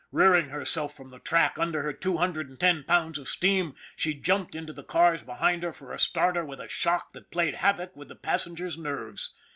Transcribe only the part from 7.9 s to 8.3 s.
with the